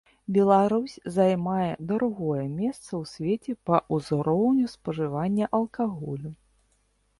[0.35, 6.37] Беларусь займае другое месца ў свеце па ўзроўню спажывання алкаголю.